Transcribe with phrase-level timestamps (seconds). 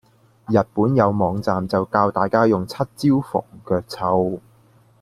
[0.47, 4.39] 日本有網站就教大家用七招防腳臭